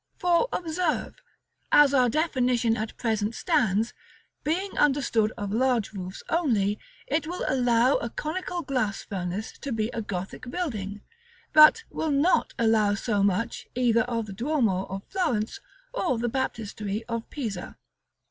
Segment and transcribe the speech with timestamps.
[0.17, 1.13] For, observe,
[1.71, 3.93] as our definition at present stands,
[4.43, 9.89] being understood of large roofs only, it will allow a conical glass furnace to be
[9.89, 11.01] a Gothic building,
[11.53, 15.59] but will not allow so much, either of the Duomo of Florence,
[15.93, 17.77] or the Baptistery of Pisa.